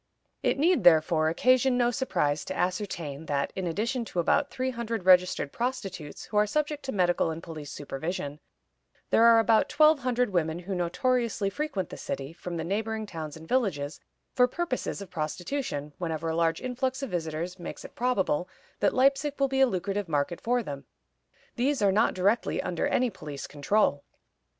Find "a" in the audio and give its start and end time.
16.29-16.35, 19.61-19.67